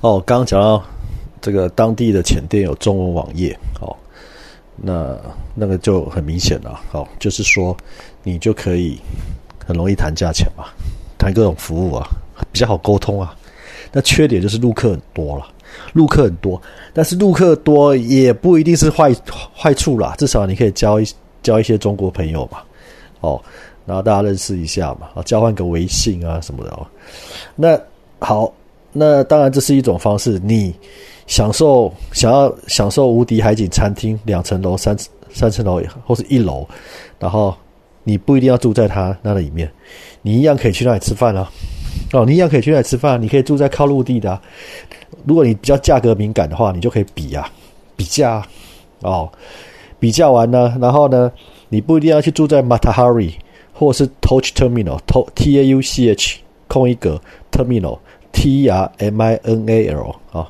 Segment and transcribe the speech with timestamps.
[0.00, 0.82] 哦，刚刚讲到
[1.40, 3.96] 这个当地的浅店有中文网页，哦，
[4.76, 5.16] 那
[5.54, 7.74] 那个就很明显了，哦，就是说
[8.22, 9.00] 你就可以
[9.66, 10.64] 很容易谈价钱嘛，
[11.16, 12.08] 谈各种服务啊，
[12.52, 13.34] 比较好沟通啊。
[13.90, 15.46] 那缺点就是陆客很多了，
[15.94, 16.60] 陆客很多，
[16.92, 19.14] 但是陆客多也不一定是坏
[19.56, 21.06] 坏处啦，至少你可以交一
[21.42, 22.58] 交一些中国朋友嘛，
[23.20, 23.40] 哦，
[23.86, 26.86] 然后大家认识一下嘛，啊，交换个微信啊什么的哦。
[27.54, 27.80] 那
[28.18, 28.52] 好。
[28.96, 30.40] 那当然，这是一种方式。
[30.42, 30.74] 你
[31.26, 34.96] 享受想要享受无敌海景餐厅两层楼、三
[35.30, 36.66] 三层楼或是一楼，
[37.18, 37.54] 然后
[38.04, 39.70] 你不一定要住在它那里面，
[40.22, 41.50] 你一样可以去那里吃饭啊。
[42.12, 44.40] 哦，你一样可以去那里吃饭，你可以住在靠陆地的。
[45.24, 47.50] 如果你比较价格敏感的话，你就可以比啊，
[47.96, 48.42] 比价
[49.02, 49.30] 哦，
[49.98, 51.30] 比较完呢，然后呢，
[51.68, 53.32] 你不一定要去住在 Matahari
[53.72, 56.38] 或是 Touch Terminal，T T A U C H
[56.68, 57.98] 空一格 Terminal。
[58.36, 60.46] T R M I N A L 啊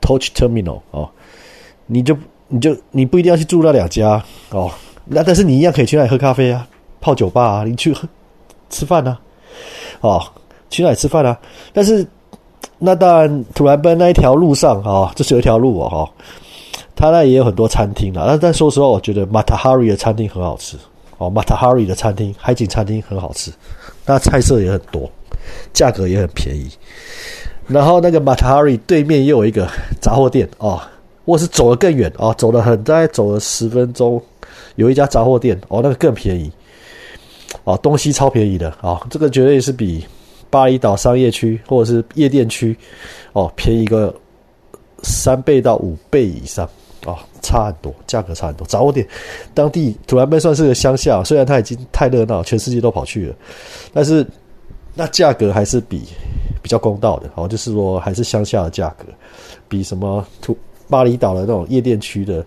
[0.00, 1.06] ，Touch Terminal 哦，
[1.84, 2.16] 你就
[2.48, 4.70] 你就你不一定要去住那两家哦，
[5.04, 6.66] 那但是你一样可以去那里喝咖啡啊，
[6.98, 8.08] 泡酒吧啊，你去喝
[8.70, 9.18] 吃饭呢，
[10.00, 10.20] 哦，
[10.70, 11.38] 去那里吃饭啊。
[11.74, 12.04] 但是
[12.78, 16.10] 那当然，突然奔那一条路上啊，这是有一条路哦，哈，
[16.96, 18.24] 它那也有很多餐厅啦。
[18.26, 20.78] 那但说实话，我觉得 Matahari 的餐厅很好吃
[21.18, 23.52] 哦，Matahari 的餐厅海景餐厅很好吃，
[24.06, 25.08] 那菜色也很多。
[25.72, 26.70] 价格也很便宜，
[27.66, 29.68] 然后那个马塔哈里对面又有一个
[30.00, 30.80] 杂货店哦，
[31.24, 34.22] 我是走得更远哦，走了很大概走了十分钟，
[34.76, 36.50] 有一家杂货店哦，那个更便宜
[37.64, 40.06] 哦，东西超便宜的啊，这个绝对是比
[40.48, 42.76] 巴厘岛商业区或者是夜店区
[43.32, 44.14] 哦便宜个
[45.02, 46.68] 三倍到五倍以上
[47.04, 48.66] 哦，差很多，价格差很多。
[48.66, 49.06] 杂货店
[49.52, 53.34] 当地土兰贝算是个乡下，虽然它已经太热闹，全世界都跑去了，
[53.92, 54.24] 但是。
[54.98, 56.02] 那价格还是比
[56.62, 59.04] 比较公道的，哦，就是说还是乡下的价格，
[59.68, 60.56] 比什么土
[60.88, 62.44] 巴厘岛的那种夜店区的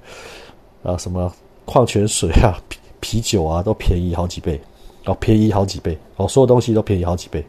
[0.82, 1.32] 啊，什么
[1.64, 4.60] 矿泉水啊、啤 啤酒啊，都便宜好几倍，
[5.06, 7.46] 哦，便宜好几倍，哦，所有东西都便宜好几倍，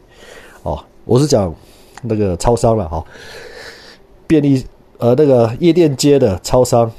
[0.61, 1.53] 哦，我是讲
[2.03, 3.03] 那个超商了，哈，
[4.27, 4.63] 便利
[4.99, 6.89] 呃那个夜店街的超商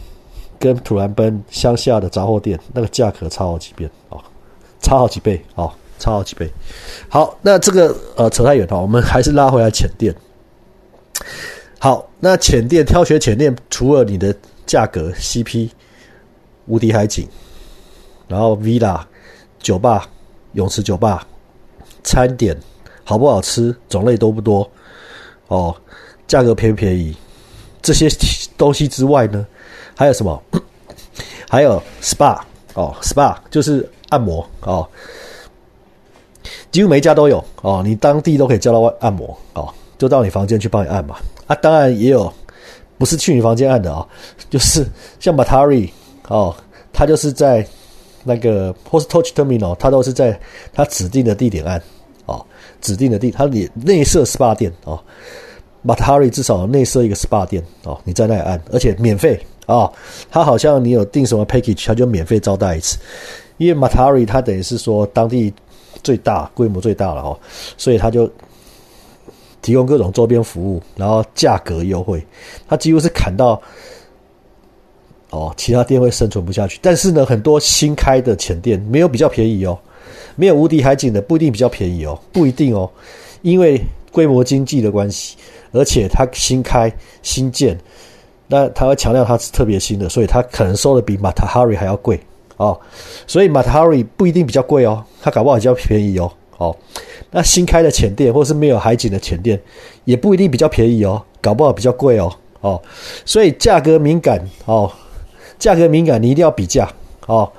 [0.59, 4.21] 跟土兰奔乡下的杂货店那个价格差好几遍，哦，
[4.81, 5.73] 差好几倍，哦。
[6.03, 6.51] 差好几倍。
[7.09, 10.13] 好，那这个呃扯太远了，我们还是拉回来浅店。
[11.79, 14.35] 好，那浅店挑选浅店，除了你的
[14.67, 15.71] 价格 CP、
[16.67, 17.29] 无敌海景，
[18.27, 19.01] 然后 Villa、
[19.61, 20.09] 酒吧、
[20.55, 21.25] 泳池酒吧、
[22.03, 22.57] 餐点
[23.05, 24.69] 好不好吃，种类多不多，
[25.47, 25.73] 哦，
[26.27, 27.17] 价格便不便宜，
[27.81, 28.09] 这些
[28.59, 29.47] 东西之外呢，
[29.97, 30.43] 还有什么？
[31.49, 32.41] 还有 SPA
[32.75, 34.89] 哦，SPA 就是按摩哦。
[36.73, 39.69] 几乎每家都有哦，你当地都可以叫到按摩哦，
[39.99, 41.17] 就到你房间去帮你按嘛。
[41.47, 42.33] 啊，当然也有
[42.97, 44.07] 不是去你房间按的啊，
[44.49, 44.87] 就是
[45.21, 45.91] 像 Matari
[46.29, 46.57] 哦，
[46.91, 47.65] 他就是在
[48.25, 50.39] 那个或是 Touch Terminal，他都是在
[50.73, 51.81] 他指定的地点按
[52.25, 52.43] 哦，
[52.81, 54.99] 指定的地，他内内设 SPA 店哦
[55.85, 59.93] ，Matari 至少内设一个 SPA 店哦，你在那里按，而且免费啊，
[60.31, 62.97] 他好像你有订什么 package，他就免费招待一次，
[63.59, 65.53] 因为 Matari 他等于是说当地。
[66.03, 67.39] 最大规模最大了哦，
[67.77, 68.31] 所以他就
[69.61, 72.25] 提供各种周边服务，然后价格优惠，
[72.69, 73.61] 他几乎是砍到
[75.31, 76.79] 哦，其他店会生存不下去。
[76.83, 79.79] 但是呢，很多新开的浅店没有比较便宜哦，
[80.37, 82.91] 没有无敌海景的不一定比较便宜哦，不一定哦，
[83.43, 83.81] 因为
[84.11, 85.37] 规模经济的关系，
[85.71, 86.93] 而且它新开
[87.23, 87.79] 新建，
[88.47, 92.21] 那他会强调它是特别新的，所以它可能收的比马塔哈瑞还要贵。
[92.63, 92.81] 哦，
[93.27, 96.33] 所以马塔哈瑞不一定比较贵哦，它搞不好比较便宜哦。
[96.59, 96.77] 哦，
[97.33, 99.61] 那新开的浅店或是没有海景的浅店，
[100.05, 102.33] 也不一定比较便宜哦，搞不好比较贵哦。
[102.61, 102.81] 哦，
[103.25, 104.89] 所以价格敏感哦，
[105.59, 106.89] 价格敏感你一定要比价
[107.27, 107.51] 哦。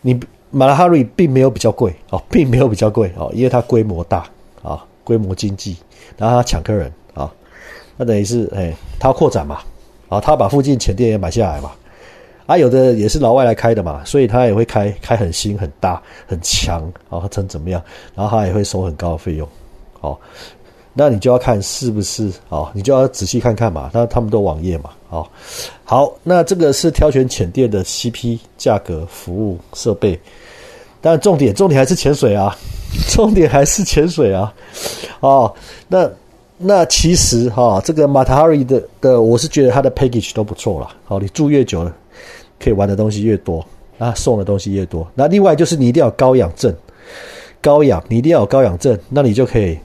[0.00, 0.18] 你
[0.50, 4.24] 马塔哈瑞并没有比较贵哦，并没有比较贵哦，因为它规模大
[4.60, 5.76] 啊，规模经济，
[6.16, 7.32] 然后它抢客人啊，
[7.96, 9.60] 那等于是哎，它扩展嘛，
[10.08, 11.70] 啊，它把附近浅店也买下来嘛。
[12.48, 17.82] 啊，有的也是老外来开的嘛，所以他也会开开很新、很大、很强啊，成怎么样？
[18.14, 19.46] 然后他也会收很高的费用，
[20.00, 20.16] 哦，
[20.94, 23.90] 那你就要看是不是哦，你就要仔细看看嘛。
[23.92, 25.28] 那他们都网页嘛，哦，
[25.84, 30.18] 好，那这个是挑选浅店的 CP 价格、服务、设备，
[31.02, 32.56] 但重点重点还是潜水啊，
[33.12, 34.50] 重点还是潜水啊，
[35.20, 35.54] 哦，
[35.86, 36.10] 那
[36.56, 41.94] 那其实哈，这个马塔哈里的的，我是觉得它的 package 都不错了，好，你住越久了。
[42.60, 43.64] 可以玩的东西越多，
[43.98, 45.06] 啊，送的东西越多。
[45.14, 46.74] 那另外就是你一定要高氧证，
[47.60, 49.78] 高氧你一定要有高氧证，那你就可以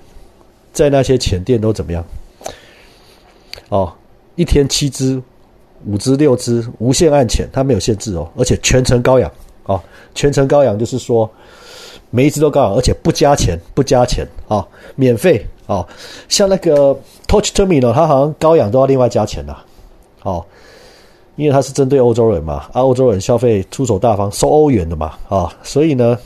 [0.71, 2.03] 在那些前店都怎么样？
[3.69, 3.91] 哦，
[4.35, 5.21] 一天七支、
[5.85, 9.31] 五支、六支，无限按潜，它没有限制哦，而且全程高氧
[9.65, 9.81] 哦，
[10.13, 11.29] 全程高氧就是说
[12.09, 15.87] 每一支都高氧，而且不加钱，不加钱啊，免费哦。
[16.29, 16.95] 像那个
[17.27, 19.55] Touch Terminal，它好像高氧都要另外加钱的
[20.21, 20.45] 哦，
[21.35, 26.17] 因为它是针对欧洲人嘛，啊，欧洲人消费出手大方，收欧元的嘛啊，所以呢，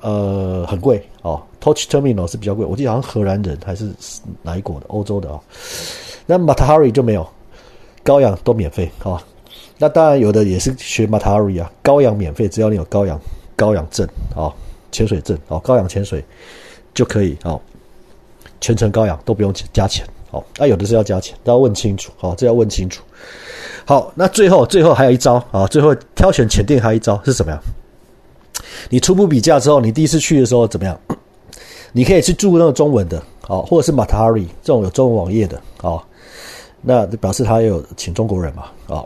[0.00, 1.42] 呃，很贵哦。
[1.60, 3.90] Touch Terminal 是比较贵，我记得好像荷兰人还是
[4.42, 5.40] 哪一国的，欧洲的啊。
[6.26, 7.26] 那 Matari 就没有。
[8.04, 9.22] 高氧都免费啊，
[9.78, 13.16] 那当然有的也是学 Matari 啊，高氧免费，只要你有高氧
[13.54, 14.04] 高氧证
[14.34, 14.52] 啊，
[14.90, 16.24] 潜水证啊，高氧潜水
[16.92, 17.56] 就可以啊，
[18.60, 20.42] 全程高氧都不用加钱哦。
[20.58, 23.02] 那有的是要加钱，都要问清楚哦，这要问清楚。
[23.84, 27.60] 好，那最后最后还有一招啊，最后挑选潜店还有一招是什么样？
[28.90, 30.98] 你初步比价之后，你第一次去的时候怎么样？
[31.92, 36.02] 你可以去住那个中文的啊，或者是 Matari 这种有中文网页的啊。
[36.80, 38.64] 那表示他有请中国人嘛？
[38.88, 39.04] 啊，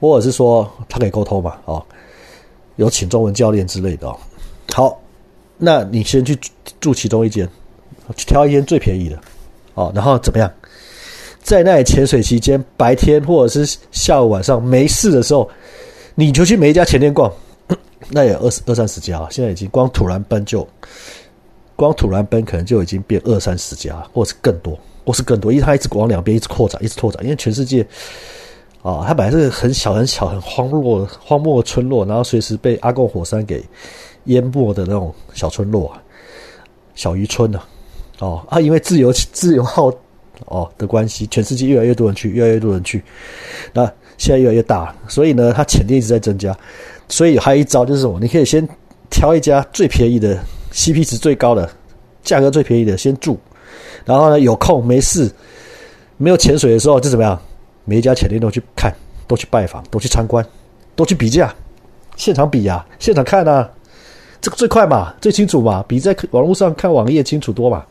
[0.00, 1.56] 或者是说他可以沟通嘛？
[1.64, 1.82] 啊，
[2.76, 4.12] 有请中文教练之类的。
[4.72, 4.98] 好，
[5.58, 6.38] 那你先去
[6.80, 7.48] 住其中一间，
[8.16, 9.18] 去挑一间最便宜的
[9.74, 9.92] 哦。
[9.94, 10.50] 然后怎么样？
[11.42, 15.48] 在那里潜水期间，白天或者是下午晚上没事的时候，
[16.14, 17.32] 你就去每一家前店逛。
[18.10, 20.66] 那也二十二三十家，现在已经光土兰奔就
[21.76, 24.78] 光土兰奔可能就已经变二三十家，或是更多。
[25.04, 27.20] 或是更多，因为它一直往两边一直扩展，一直拓展。
[27.24, 27.84] 因为全世界
[28.82, 33.64] 啊，它本来是很小很小很荒落荒漠村落，然后随时被阿贡火山给
[34.26, 35.92] 淹没的那种小村落，
[36.94, 37.66] 小渔村啊，
[38.22, 39.92] 哦啊，因为自由自由号
[40.46, 43.02] 哦的关系，全世界越来越多人去，越来越多人去，
[43.72, 43.84] 那
[44.16, 46.56] 现在越来越大，所以呢，它潜力一直在增加。
[47.08, 48.20] 所以还有一招就是什么？
[48.20, 48.66] 你可以先
[49.10, 50.38] 挑一家最便宜的
[50.72, 51.68] ，CP 值最高的，
[52.22, 53.36] 价格最便宜的，先住。
[54.04, 55.28] 然后呢，有空没事，
[56.16, 57.36] 没有潜水的时候就怎么样？
[57.84, 58.94] 每一家潜力都去看，
[59.26, 60.46] 都去拜访，都去参观，
[60.94, 61.52] 都去比价，
[62.14, 63.68] 现场比呀，现场看啊，
[64.40, 67.84] 这个最快嘛，最清楚嘛，比在网络上看网页清楚多嘛。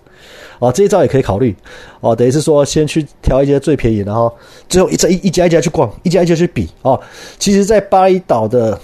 [0.59, 1.55] 哦，这一招也可以考虑。
[1.99, 4.33] 哦，等于是说，先去挑一些最便宜，然后
[4.69, 6.69] 最后一家一一家一家去逛，一家一家去比。
[6.81, 6.99] 哦，
[7.39, 8.79] 其实，在巴厘岛的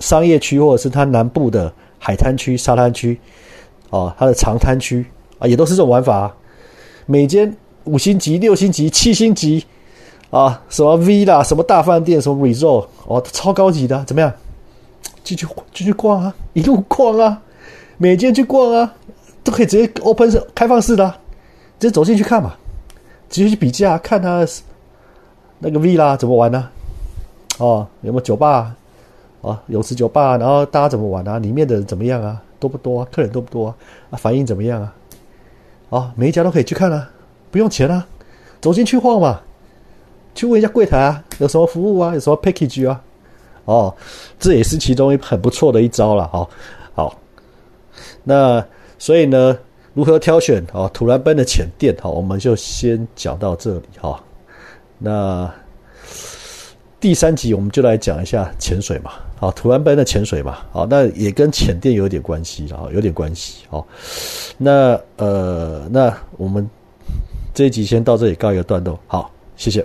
[0.00, 3.18] 商业区，或者是它南部的海滩区、沙滩区，
[3.90, 5.04] 哦，它的长滩区。
[5.40, 6.32] 啊，也都是这种玩法，
[7.06, 7.52] 每间
[7.82, 9.64] 五星级、六星级、七星级，
[10.30, 14.32] 啊，什么 V 啦，什么大饭店，什么 resort，哦，超高级的，怎么样？
[15.24, 17.42] 进去进去逛啊，一路逛啊，
[17.98, 18.94] 每间去逛啊，
[19.44, 21.06] 都可以直接 open 式开放式的，
[21.78, 22.54] 直接走进去看嘛，
[23.28, 24.44] 直接去比价，看他
[25.60, 26.68] 那个 V 啦怎么玩呢？
[27.58, 28.74] 哦，有没有酒吧？
[29.42, 31.38] 啊，泳池酒吧，然后大家怎么玩啊？
[31.38, 32.42] 里面的人怎么样啊？
[32.58, 33.04] 多不多？
[33.12, 33.68] 客人多不多
[34.10, 34.16] 啊？
[34.16, 34.94] 反应怎么样啊？
[35.90, 37.10] 啊，每一家都可以去看啊，
[37.50, 38.06] 不用钱啊，
[38.60, 39.42] 走进去晃嘛，
[40.34, 43.00] 去问一下柜台啊，有什么服务啊，有什么 package 啊，
[43.66, 43.94] 哦，
[44.38, 46.48] 这也是其中一很不错的一招了，好，
[46.94, 47.18] 好，
[48.22, 48.64] 那
[49.04, 49.58] 所以呢，
[49.92, 54.18] 如何挑选哦，土兰奔的浅店，好，我们就先讲到这里哈，
[54.98, 55.52] 那
[56.98, 59.10] 第三集我们就来讲一下潜水嘛。
[59.40, 63.86] 啊，土兰奔的潜水嘛，好，那也跟浅店有点关系，啊，有点关系，好，
[64.56, 66.66] 那呃，那我们
[67.52, 69.84] 这一集先到这里告一个段落，好，谢谢。